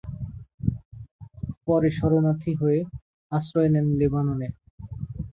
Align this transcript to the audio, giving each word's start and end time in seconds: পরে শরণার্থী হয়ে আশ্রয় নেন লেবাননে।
পরে 1.67 1.89
শরণার্থী 1.97 2.51
হয়ে 2.61 2.79
আশ্রয় 3.31 3.69
নেন 3.73 3.87
লেবাননে। 3.99 4.49